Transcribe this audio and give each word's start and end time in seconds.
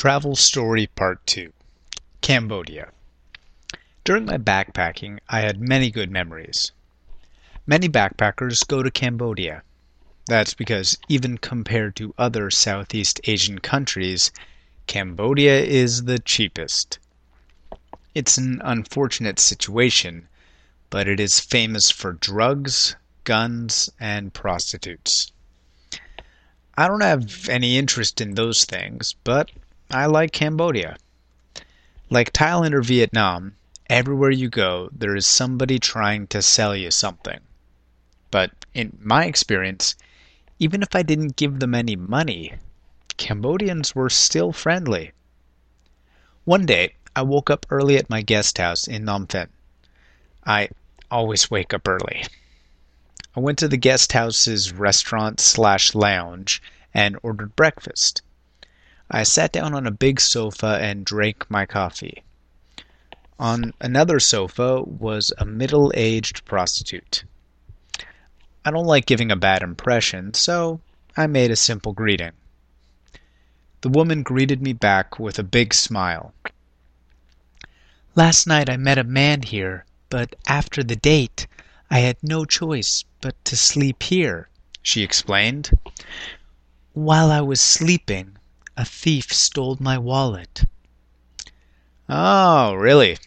Travel 0.00 0.34
Story 0.34 0.86
Part 0.86 1.26
2 1.26 1.52
Cambodia 2.22 2.90
During 4.02 4.24
my 4.24 4.38
backpacking, 4.38 5.18
I 5.28 5.40
had 5.40 5.60
many 5.60 5.90
good 5.90 6.10
memories. 6.10 6.72
Many 7.66 7.86
backpackers 7.86 8.66
go 8.66 8.82
to 8.82 8.90
Cambodia. 8.90 9.62
That's 10.24 10.54
because, 10.54 10.96
even 11.10 11.36
compared 11.36 11.96
to 11.96 12.14
other 12.16 12.50
Southeast 12.50 13.20
Asian 13.24 13.58
countries, 13.58 14.32
Cambodia 14.86 15.60
is 15.60 16.04
the 16.04 16.18
cheapest. 16.18 16.98
It's 18.14 18.38
an 18.38 18.62
unfortunate 18.64 19.38
situation, 19.38 20.28
but 20.88 21.08
it 21.08 21.20
is 21.20 21.40
famous 21.40 21.90
for 21.90 22.14
drugs, 22.14 22.96
guns, 23.24 23.90
and 24.00 24.32
prostitutes. 24.32 25.30
I 26.74 26.88
don't 26.88 27.02
have 27.02 27.50
any 27.50 27.76
interest 27.76 28.22
in 28.22 28.32
those 28.34 28.64
things, 28.64 29.14
but 29.24 29.50
I 29.92 30.06
like 30.06 30.30
Cambodia. 30.30 30.96
Like 32.10 32.32
Thailand 32.32 32.74
or 32.74 32.82
Vietnam, 32.82 33.56
everywhere 33.88 34.30
you 34.30 34.48
go, 34.48 34.88
there 34.92 35.16
is 35.16 35.26
somebody 35.26 35.80
trying 35.80 36.28
to 36.28 36.42
sell 36.42 36.76
you 36.76 36.92
something. 36.92 37.40
But 38.30 38.52
in 38.72 38.96
my 39.02 39.24
experience, 39.24 39.96
even 40.60 40.82
if 40.82 40.94
I 40.94 41.02
didn't 41.02 41.34
give 41.34 41.58
them 41.58 41.74
any 41.74 41.96
money, 41.96 42.54
Cambodians 43.16 43.92
were 43.92 44.10
still 44.10 44.52
friendly. 44.52 45.10
One 46.44 46.66
day, 46.66 46.94
I 47.16 47.22
woke 47.22 47.50
up 47.50 47.66
early 47.68 47.96
at 47.96 48.08
my 48.08 48.22
guest 48.22 48.58
house 48.58 48.86
in 48.86 49.04
Phnom 49.04 49.28
Penh. 49.28 49.48
I 50.46 50.68
always 51.10 51.50
wake 51.50 51.74
up 51.74 51.88
early. 51.88 52.24
I 53.34 53.40
went 53.40 53.58
to 53.58 53.66
the 53.66 53.76
guest 53.76 54.12
house's 54.12 54.72
restaurant 54.72 55.40
slash 55.40 55.96
lounge 55.96 56.62
and 56.94 57.18
ordered 57.24 57.56
breakfast. 57.56 58.22
I 59.12 59.24
sat 59.24 59.50
down 59.52 59.74
on 59.74 59.88
a 59.88 59.90
big 59.90 60.20
sofa 60.20 60.78
and 60.80 61.04
drank 61.04 61.50
my 61.50 61.66
coffee. 61.66 62.22
On 63.40 63.72
another 63.80 64.20
sofa 64.20 64.82
was 64.82 65.32
a 65.36 65.44
middle 65.44 65.90
aged 65.96 66.44
prostitute. 66.44 67.24
I 68.64 68.70
don't 68.70 68.86
like 68.86 69.06
giving 69.06 69.32
a 69.32 69.36
bad 69.36 69.62
impression, 69.62 70.34
so 70.34 70.80
I 71.16 71.26
made 71.26 71.50
a 71.50 71.56
simple 71.56 71.92
greeting. 71.92 72.32
The 73.80 73.88
woman 73.88 74.22
greeted 74.22 74.62
me 74.62 74.74
back 74.74 75.18
with 75.18 75.38
a 75.38 75.42
big 75.42 75.74
smile. 75.74 76.32
Last 78.14 78.46
night 78.46 78.70
I 78.70 78.76
met 78.76 78.98
a 78.98 79.04
man 79.04 79.42
here, 79.42 79.86
but 80.08 80.36
after 80.46 80.84
the 80.84 80.96
date, 80.96 81.48
I 81.90 82.00
had 82.00 82.18
no 82.22 82.44
choice 82.44 83.04
but 83.20 83.42
to 83.46 83.56
sleep 83.56 84.04
here, 84.04 84.48
she 84.82 85.02
explained. 85.02 85.70
While 86.92 87.32
I 87.32 87.40
was 87.40 87.60
sleeping, 87.60 88.36
a 88.76 88.84
thief 88.84 89.32
stole 89.32 89.76
my 89.80 89.98
wallet. 89.98 90.64
Oh, 92.08 92.74
really? 92.74 93.18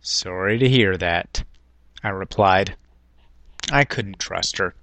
Sorry 0.00 0.58
to 0.58 0.68
hear 0.68 0.96
that, 0.96 1.44
I 2.02 2.10
replied. 2.10 2.76
I 3.70 3.84
couldn't 3.84 4.18
trust 4.18 4.58
her. 4.58 4.74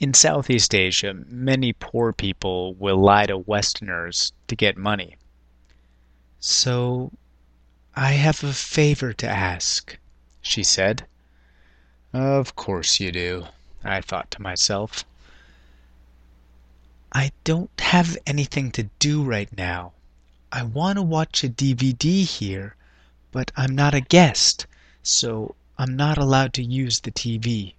In 0.00 0.14
Southeast 0.14 0.74
Asia, 0.74 1.14
many 1.28 1.72
poor 1.72 2.12
people 2.12 2.74
will 2.74 2.96
lie 2.96 3.26
to 3.26 3.38
Westerners 3.38 4.32
to 4.48 4.56
get 4.56 4.76
money. 4.76 5.16
So, 6.40 7.12
I 7.94 8.12
have 8.12 8.42
a 8.42 8.52
favor 8.52 9.12
to 9.12 9.28
ask, 9.28 9.96
she 10.40 10.64
said. 10.64 11.06
Of 12.12 12.56
course 12.56 12.98
you 12.98 13.12
do, 13.12 13.46
I 13.84 14.00
thought 14.00 14.30
to 14.32 14.42
myself. 14.42 15.04
I 17.14 17.30
don't 17.44 17.70
have 17.78 18.16
anything 18.26 18.70
to 18.72 18.84
do 18.98 19.22
right 19.22 19.54
now. 19.54 19.92
I 20.50 20.62
want 20.62 20.96
to 20.96 21.02
watch 21.02 21.44
a 21.44 21.48
DVD 21.48 22.24
here, 22.24 22.74
but 23.30 23.52
I'm 23.54 23.74
not 23.74 23.92
a 23.92 24.00
guest, 24.00 24.66
so 25.02 25.54
I'm 25.76 25.94
not 25.94 26.16
allowed 26.16 26.54
to 26.54 26.62
use 26.62 27.00
the 27.00 27.12
TV. 27.12 27.74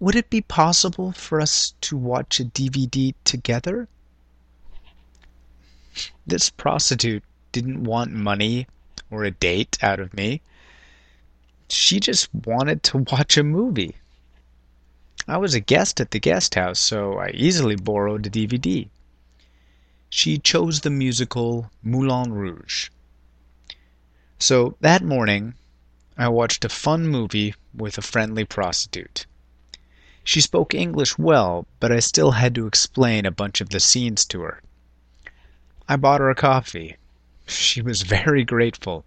Would 0.00 0.14
it 0.14 0.30
be 0.30 0.40
possible 0.40 1.12
for 1.12 1.42
us 1.42 1.74
to 1.82 1.96
watch 1.96 2.40
a 2.40 2.44
DVD 2.44 3.14
together? 3.24 3.86
This 6.26 6.48
prostitute 6.48 7.24
didn't 7.52 7.84
want 7.84 8.12
money 8.12 8.66
or 9.10 9.24
a 9.24 9.30
date 9.30 9.76
out 9.82 10.00
of 10.00 10.14
me. 10.14 10.40
She 11.68 12.00
just 12.00 12.32
wanted 12.32 12.82
to 12.84 13.04
watch 13.10 13.36
a 13.36 13.42
movie. 13.42 13.96
I 15.30 15.36
was 15.36 15.52
a 15.52 15.60
guest 15.60 16.00
at 16.00 16.10
the 16.10 16.18
guest 16.18 16.54
house, 16.54 16.78
so 16.78 17.18
I 17.18 17.32
easily 17.34 17.76
borrowed 17.76 18.26
a 18.26 18.30
DVD. 18.30 18.88
She 20.08 20.38
chose 20.38 20.80
the 20.80 20.88
musical 20.88 21.70
Moulin 21.82 22.32
Rouge. 22.32 22.88
So 24.38 24.78
that 24.80 25.04
morning, 25.04 25.52
I 26.16 26.30
watched 26.30 26.64
a 26.64 26.70
fun 26.70 27.06
movie 27.08 27.54
with 27.74 27.98
a 27.98 28.02
friendly 28.02 28.46
prostitute. 28.46 29.26
She 30.24 30.40
spoke 30.40 30.72
English 30.72 31.18
well, 31.18 31.66
but 31.78 31.92
I 31.92 32.00
still 32.00 32.30
had 32.30 32.54
to 32.54 32.66
explain 32.66 33.26
a 33.26 33.30
bunch 33.30 33.60
of 33.60 33.68
the 33.68 33.80
scenes 33.80 34.24
to 34.26 34.40
her. 34.40 34.62
I 35.86 35.96
bought 35.96 36.22
her 36.22 36.30
a 36.30 36.34
coffee. 36.34 36.96
She 37.46 37.82
was 37.82 38.00
very 38.00 38.44
grateful. 38.44 39.04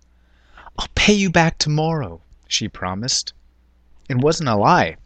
I'll 0.77 0.89
pay 0.93 1.13
you 1.13 1.31
back 1.31 1.57
tomorrow, 1.57 2.21
she 2.47 2.67
promised. 2.67 3.33
It 4.07 4.17
wasn't 4.17 4.49
a 4.49 4.55
lie. 4.55 4.97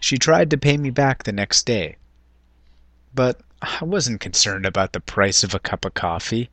She 0.00 0.18
tried 0.18 0.50
to 0.50 0.58
pay 0.58 0.76
me 0.76 0.90
back 0.90 1.22
the 1.24 1.32
next 1.32 1.64
day. 1.64 1.96
But 3.14 3.40
I 3.62 3.84
wasn't 3.84 4.20
concerned 4.20 4.66
about 4.66 4.92
the 4.92 5.00
price 5.00 5.42
of 5.42 5.54
a 5.54 5.58
cup 5.58 5.84
of 5.84 5.94
coffee. 5.94 6.50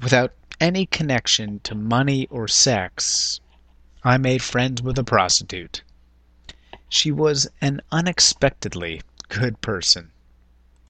Without 0.00 0.34
any 0.60 0.86
connection 0.86 1.60
to 1.60 1.74
money 1.74 2.26
or 2.28 2.46
sex, 2.46 3.40
I 4.04 4.18
made 4.18 4.42
friends 4.42 4.82
with 4.82 4.98
a 4.98 5.04
prostitute. 5.04 5.82
She 6.88 7.10
was 7.10 7.48
an 7.60 7.80
unexpectedly 7.90 9.02
good 9.28 9.60
person. 9.60 10.12